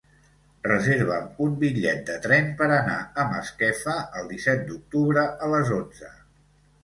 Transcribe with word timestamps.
Reserva'm 0.67 1.27
un 1.47 1.51
bitllet 1.63 1.99
de 2.07 2.15
tren 2.23 2.47
per 2.61 2.69
anar 2.77 2.95
a 3.23 3.27
Masquefa 3.33 3.97
el 4.21 4.31
disset 4.33 4.63
d'octubre 4.71 5.27
a 5.49 5.53
les 5.55 5.71
onze. 5.77 6.11